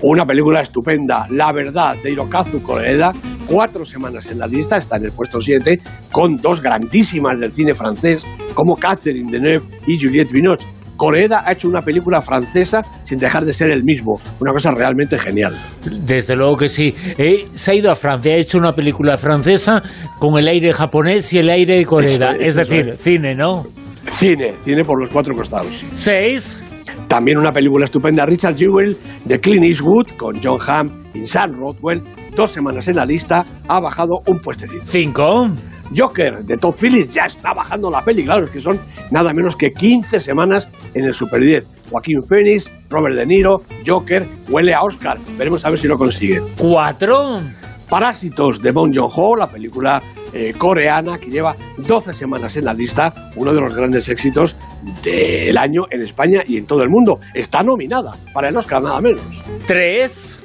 Una 0.00 0.24
película 0.24 0.60
estupenda, 0.60 1.26
La 1.30 1.52
Verdad, 1.52 1.96
de 2.00 2.12
Hirokazu 2.12 2.62
Koreeda, 2.62 3.12
cuatro 3.48 3.84
semanas 3.84 4.30
en 4.30 4.38
la 4.38 4.46
lista, 4.46 4.76
está 4.76 4.96
en 4.96 5.06
el 5.06 5.12
puesto 5.12 5.40
7, 5.40 5.80
con 6.12 6.36
dos 6.36 6.62
grandísimas 6.62 7.40
del 7.40 7.52
cine 7.52 7.74
francés, 7.74 8.24
como 8.54 8.76
Catherine 8.76 9.30
Deneuve 9.30 9.66
y 9.88 9.98
Juliette 10.00 10.30
Binoche. 10.30 10.66
Koreeda 10.96 11.42
ha 11.44 11.52
hecho 11.52 11.68
una 11.68 11.80
película 11.80 12.22
francesa 12.22 12.82
sin 13.02 13.18
dejar 13.18 13.44
de 13.44 13.52
ser 13.52 13.70
el 13.70 13.82
mismo, 13.82 14.20
una 14.38 14.52
cosa 14.52 14.70
realmente 14.70 15.18
genial. 15.18 15.56
Desde 15.84 16.36
luego 16.36 16.56
que 16.56 16.68
sí. 16.68 16.94
Eh, 17.16 17.46
se 17.52 17.72
ha 17.72 17.74
ido 17.74 17.90
a 17.90 17.96
Francia, 17.96 18.34
ha 18.34 18.36
hecho 18.36 18.58
una 18.58 18.74
película 18.74 19.16
francesa 19.16 19.82
con 20.20 20.38
el 20.38 20.46
aire 20.46 20.72
japonés 20.72 21.32
y 21.32 21.38
el 21.38 21.50
aire 21.50 21.76
de 21.76 21.86
Koreeda, 21.86 22.36
es, 22.38 22.54
decir, 22.54 22.96
cine, 22.98 23.34
¿no? 23.34 23.66
Cine, 24.10 24.54
cine 24.62 24.84
por 24.84 25.00
los 25.00 25.10
cuatro 25.10 25.34
costados. 25.34 25.84
Seis. 25.94 26.62
También 27.08 27.38
una 27.38 27.52
película 27.52 27.86
estupenda, 27.86 28.26
Richard 28.26 28.56
Jewell, 28.56 28.96
de 29.24 29.40
Clint 29.40 29.64
Eastwood, 29.64 30.08
con 30.18 30.40
John 30.42 30.58
Hamm 30.66 31.04
y 31.14 31.26
Sam 31.26 31.58
Rothwell. 31.58 32.02
Dos 32.36 32.50
semanas 32.50 32.86
en 32.86 32.96
la 32.96 33.06
lista, 33.06 33.46
ha 33.66 33.80
bajado 33.80 34.20
un 34.26 34.38
puestecito. 34.40 34.84
Cinco. 34.84 35.48
Joker, 35.96 36.44
de 36.44 36.58
Todd 36.58 36.74
Phillips, 36.78 37.14
ya 37.14 37.24
está 37.24 37.54
bajando 37.54 37.90
la 37.90 38.04
peli. 38.04 38.24
Claro, 38.24 38.44
es 38.44 38.50
que 38.50 38.60
son 38.60 38.78
nada 39.10 39.32
menos 39.32 39.56
que 39.56 39.70
15 39.70 40.20
semanas 40.20 40.68
en 40.92 41.06
el 41.06 41.14
Super 41.14 41.40
10. 41.40 41.66
Joaquín 41.90 42.22
Phoenix, 42.22 42.70
Robert 42.90 43.16
De 43.16 43.24
Niro, 43.24 43.62
Joker, 43.86 44.28
huele 44.50 44.74
a 44.74 44.82
Oscar. 44.82 45.16
Veremos 45.38 45.64
a 45.64 45.70
ver 45.70 45.78
si 45.78 45.88
lo 45.88 45.96
consigue. 45.96 46.42
Cuatro. 46.58 47.40
Parásitos 47.88 48.60
de 48.60 48.70
Bong 48.70 48.94
Joon-ho, 48.94 49.34
la 49.34 49.46
película 49.46 50.02
eh, 50.32 50.54
coreana 50.56 51.18
que 51.18 51.30
lleva 51.30 51.56
12 51.78 52.14
semanas 52.14 52.56
en 52.56 52.64
la 52.64 52.72
lista, 52.72 53.30
uno 53.36 53.52
de 53.52 53.60
los 53.60 53.74
grandes 53.74 54.08
éxitos 54.08 54.56
del 55.02 55.56
año 55.56 55.86
en 55.90 56.02
España 56.02 56.42
y 56.46 56.56
en 56.56 56.66
todo 56.66 56.82
el 56.82 56.88
mundo. 56.88 57.20
Está 57.34 57.62
nominada 57.62 58.16
para 58.32 58.48
el 58.48 58.56
Oscar, 58.56 58.82
nada 58.82 59.00
menos. 59.00 59.42
Tres. 59.66 60.40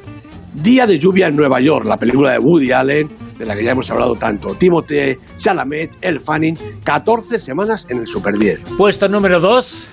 Día 0.53 0.85
de 0.85 0.99
lluvia 0.99 1.27
en 1.27 1.35
Nueva 1.35 1.59
York, 1.59 1.85
la 1.85 1.97
película 1.97 2.31
de 2.31 2.37
Woody 2.37 2.71
Allen, 2.71 3.09
de 3.39 3.45
la 3.45 3.55
que 3.55 3.63
ya 3.63 3.71
hemos 3.71 3.89
hablado 3.89 4.15
tanto. 4.15 4.53
Timothée 4.53 5.17
Chalamet, 5.37 5.91
El 5.99 6.19
Fanning, 6.19 6.55
14 6.83 7.39
semanas 7.39 7.87
en 7.89 7.97
el 7.99 8.07
Super 8.07 8.37
10. 8.37 8.61
Puesto 8.77 9.09
número 9.09 9.39
2. 9.39 9.87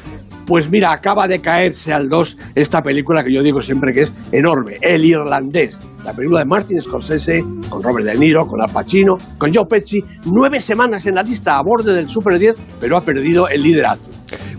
Pues 0.51 0.69
mira, 0.69 0.91
acaba 0.91 1.29
de 1.29 1.41
caerse 1.41 1.93
al 1.93 2.09
2 2.09 2.37
esta 2.57 2.83
película 2.83 3.23
que 3.23 3.33
yo 3.33 3.41
digo 3.41 3.63
siempre 3.63 3.93
que 3.95 4.01
es 4.01 4.13
enorme, 4.33 4.79
El 4.81 5.05
Irlandés. 5.05 5.79
La 6.05 6.13
película 6.13 6.41
de 6.41 6.47
Martin 6.47 6.81
Scorsese, 6.81 7.45
con 7.69 7.81
Robert 7.81 8.05
De 8.05 8.19
Niro, 8.19 8.49
con 8.49 8.61
Al 8.61 8.69
Pacino, 8.69 9.17
con 9.39 9.55
Joe 9.55 9.67
Pesci. 9.67 10.05
Nueve 10.25 10.59
semanas 10.59 11.07
en 11.07 11.15
la 11.15 11.23
lista 11.23 11.57
a 11.57 11.63
borde 11.63 11.95
del 11.95 12.09
Super 12.09 12.37
10, 12.37 12.57
pero 12.81 12.97
ha 12.97 13.01
perdido 13.01 13.49
el 13.49 13.63
liderato. 13.63 14.11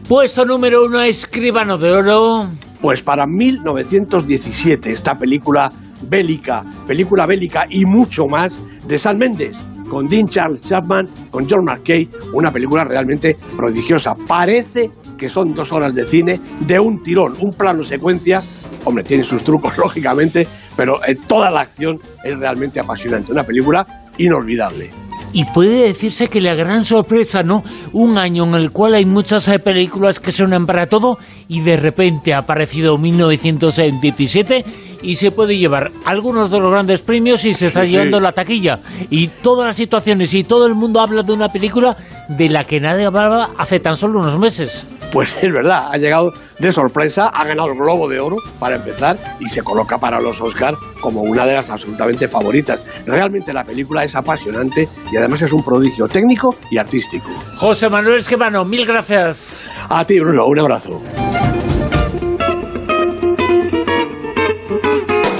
Puesto 0.08 0.46
número 0.46 0.86
uno, 0.86 1.02
Escribano 1.02 1.78
de 1.78 1.92
Oro. 1.92 2.48
Pues 2.80 3.04
para 3.04 3.28
1917, 3.28 4.92
esta 4.92 5.18
película 5.18 5.70
bélica, 6.08 6.64
película 6.88 7.26
bélica 7.26 7.66
y 7.70 7.84
mucho 7.84 8.28
más 8.28 8.62
de 8.88 8.98
San 8.98 9.18
Méndez, 9.18 9.62
con 9.92 10.08
Dean 10.08 10.26
Charles 10.30 10.62
Chapman, 10.62 11.10
con 11.30 11.46
John 11.50 11.66
McKay, 11.66 12.08
una 12.32 12.50
película 12.50 12.86
realmente 12.86 13.36
prodigiosa. 13.58 14.14
Parece 14.26 14.90
que 15.18 15.28
son 15.28 15.54
dos 15.54 15.74
horas 15.74 15.94
de 15.94 16.06
cine 16.06 16.40
de 16.62 16.80
un 16.80 17.04
tirón, 17.04 17.34
un 17.42 17.54
plano 17.54 17.84
secuencia. 17.84 18.42
Hombre, 18.86 19.04
tiene 19.04 19.26
sus 19.26 19.44
trucos, 19.44 19.78
lógicamente, 19.78 20.48
pero 20.78 21.06
en 21.06 21.18
toda 21.28 21.52
la 21.52 21.60
acción 21.60 22.00
es 22.24 22.40
realmente 22.40 22.80
apasionante. 22.80 23.34
Una 23.34 23.44
película 23.44 23.86
inolvidable. 24.18 24.92
Y 25.34 25.44
puede 25.46 25.88
decirse 25.88 26.28
que 26.28 26.40
la 26.40 26.56
gran 26.56 26.86
sorpresa, 26.86 27.44
¿no? 27.44 27.62
Un 27.92 28.18
año 28.18 28.46
en 28.46 28.56
el 28.56 28.72
cual 28.72 28.96
hay 28.96 29.06
muchas 29.06 29.48
eh, 29.50 29.60
películas 29.60 30.22
que 30.22 30.32
suenan 30.32 30.66
para 30.66 30.88
todo 30.88 31.18
y 31.50 31.62
de 31.62 31.76
repente 31.76 32.34
ha 32.34 32.40
aparecido 32.40 32.98
1917 32.98 34.64
y 35.02 35.16
se 35.16 35.32
puede 35.32 35.58
llevar 35.58 35.92
algunos 36.06 36.52
de 36.52 36.60
los 36.60 36.72
grandes 36.72 37.02
premios 37.02 37.44
y 37.46 37.54
se 37.54 37.68
está 37.68 37.84
Sí, 37.86 37.92
llevando 37.92 38.18
sí. 38.18 38.24
la 38.24 38.32
taquilla. 38.32 38.80
Y 39.10 39.28
todas 39.28 39.66
las 39.68 39.76
situaciones 39.76 40.34
y 40.34 40.44
todo 40.44 40.66
el 40.68 40.76
mundo 40.76 41.00
habla 41.02 41.24
de 41.24 41.34
una 41.34 41.50
película 41.50 41.96
de 42.30 42.50
la 42.50 42.64
que 42.64 42.80
nadie 42.80 43.06
hablaba 43.06 43.50
hace 43.58 43.80
tan 43.80 43.96
solo 43.96 44.20
unos 44.20 44.38
meses. 44.40 44.86
Pues 45.12 45.38
es 45.42 45.52
verdad, 45.54 45.90
ha 45.92 45.98
llegado 45.98 46.32
de 46.60 46.72
sorpresa, 46.72 47.24
ha 47.34 47.44
ganado 47.46 47.70
el 47.72 47.78
Globo 47.78 48.08
de 48.08 48.20
Oro 48.20 48.38
para 48.60 48.76
empezar 48.76 49.18
y 49.40 49.46
se 49.50 49.62
coloca 49.62 49.98
para 49.98 50.20
los 50.22 50.40
Oscar 50.42 50.76
como 51.02 51.22
una 51.22 51.46
de 51.46 51.54
las 51.56 51.70
absolutamente 51.70 52.28
favoritas. 52.28 52.80
Realmente 53.06 53.52
la 53.52 53.64
película 53.64 54.04
es 54.04 54.16
apasionante 54.16 54.88
y 55.12 55.18
además 55.18 55.42
es 55.42 55.52
un 55.52 55.64
prodigio 55.64 56.08
técnico 56.08 56.56
y 56.70 56.78
artístico. 56.78 57.30
José 57.58 57.90
Manuel 57.90 58.20
Esquemano, 58.20 58.64
mil 58.64 58.86
gracias. 58.86 59.70
A 59.90 60.06
ti, 60.06 60.20
Bruno, 60.20 60.46
un 60.46 60.60
abrazo. 60.60 61.02